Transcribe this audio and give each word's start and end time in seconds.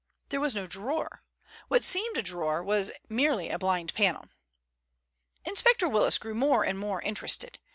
There 0.29 0.39
was 0.39 0.55
no 0.55 0.65
drawer. 0.65 1.21
What 1.67 1.83
seemed 1.83 2.17
a 2.17 2.23
drawer 2.23 2.63
was 2.63 2.89
merely 3.07 3.49
a 3.51 3.59
blind 3.59 3.93
panel. 3.93 4.29
Inspector 5.45 5.87
Willis 5.87 6.17
grew 6.17 6.33
more 6.33 6.65
and 6.65 6.79
more 6.79 7.03
interested. 7.03 7.59